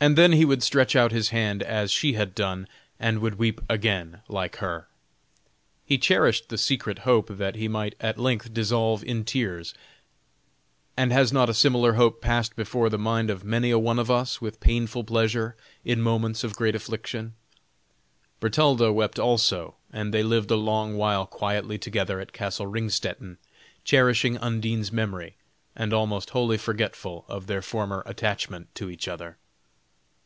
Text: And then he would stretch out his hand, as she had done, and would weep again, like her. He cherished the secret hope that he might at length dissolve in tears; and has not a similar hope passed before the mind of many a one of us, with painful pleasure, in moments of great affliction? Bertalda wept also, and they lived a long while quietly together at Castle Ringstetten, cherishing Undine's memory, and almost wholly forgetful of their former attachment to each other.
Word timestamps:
And 0.00 0.16
then 0.16 0.30
he 0.30 0.44
would 0.44 0.62
stretch 0.62 0.94
out 0.94 1.10
his 1.10 1.30
hand, 1.30 1.60
as 1.60 1.90
she 1.90 2.12
had 2.12 2.32
done, 2.32 2.68
and 3.00 3.18
would 3.18 3.34
weep 3.34 3.60
again, 3.68 4.22
like 4.28 4.58
her. 4.58 4.86
He 5.84 5.98
cherished 5.98 6.50
the 6.50 6.56
secret 6.56 7.00
hope 7.00 7.26
that 7.30 7.56
he 7.56 7.66
might 7.66 7.96
at 8.00 8.16
length 8.16 8.54
dissolve 8.54 9.02
in 9.02 9.24
tears; 9.24 9.74
and 10.96 11.12
has 11.12 11.32
not 11.32 11.50
a 11.50 11.54
similar 11.54 11.94
hope 11.94 12.20
passed 12.20 12.54
before 12.54 12.88
the 12.88 12.96
mind 12.96 13.28
of 13.28 13.42
many 13.42 13.72
a 13.72 13.78
one 13.78 13.98
of 13.98 14.08
us, 14.08 14.40
with 14.40 14.60
painful 14.60 15.02
pleasure, 15.02 15.56
in 15.84 16.00
moments 16.00 16.44
of 16.44 16.54
great 16.54 16.76
affliction? 16.76 17.34
Bertalda 18.38 18.92
wept 18.92 19.18
also, 19.18 19.74
and 19.92 20.14
they 20.14 20.22
lived 20.22 20.52
a 20.52 20.56
long 20.56 20.96
while 20.96 21.26
quietly 21.26 21.76
together 21.76 22.20
at 22.20 22.32
Castle 22.32 22.68
Ringstetten, 22.68 23.36
cherishing 23.82 24.38
Undine's 24.38 24.92
memory, 24.92 25.34
and 25.74 25.92
almost 25.92 26.30
wholly 26.30 26.56
forgetful 26.56 27.24
of 27.28 27.48
their 27.48 27.62
former 27.62 28.04
attachment 28.06 28.72
to 28.76 28.88
each 28.90 29.08
other. 29.08 29.38